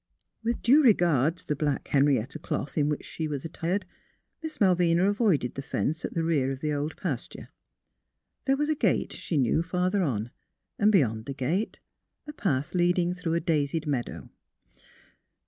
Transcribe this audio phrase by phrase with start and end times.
[0.43, 3.85] With due regard to the black Henrietta cloth in which she was attired,
[4.41, 7.49] Miss Malvina avoided the fence at the rear of the old pasture.
[8.45, 10.31] There was a gate, she knew, farther on;
[10.79, 11.79] and beyond the gate
[12.25, 14.31] a path leading through a daisied meadow.